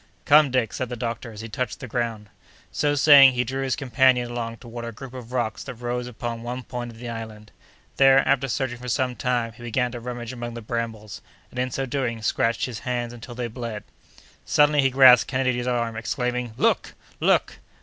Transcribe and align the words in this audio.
"Come, 0.25 0.49
Dick," 0.49 0.73
said 0.73 0.89
the 0.89 0.95
doctor, 0.95 1.31
as 1.31 1.41
he 1.41 1.47
touched 1.47 1.79
the 1.79 1.87
ground. 1.87 2.29
So 2.71 2.95
saying, 2.95 3.33
he 3.33 3.43
drew 3.43 3.61
his 3.61 3.75
companion 3.75 4.31
along 4.31 4.57
toward 4.57 4.83
a 4.83 4.91
group 4.91 5.13
of 5.13 5.31
rocks 5.31 5.63
that 5.65 5.75
rose 5.75 6.07
upon 6.07 6.41
one 6.41 6.63
point 6.63 6.89
of 6.89 6.97
the 6.97 7.07
island; 7.07 7.51
there, 7.97 8.27
after 8.27 8.47
searching 8.47 8.79
for 8.79 8.87
some 8.89 9.15
time, 9.15 9.53
he 9.53 9.61
began 9.61 9.91
to 9.91 9.99
rummage 9.99 10.33
among 10.33 10.55
the 10.55 10.61
brambles, 10.63 11.21
and, 11.51 11.59
in 11.59 11.69
so 11.69 11.85
doing, 11.85 12.23
scratched 12.23 12.65
his 12.65 12.79
hands 12.79 13.13
until 13.13 13.35
they 13.35 13.45
bled. 13.45 13.83
Suddenly 14.43 14.81
he 14.81 14.89
grasped 14.89 15.29
Kennedy's 15.29 15.67
arm, 15.67 15.95
exclaiming: 15.95 16.55
"Look! 16.57 16.95
look!" 17.19 17.59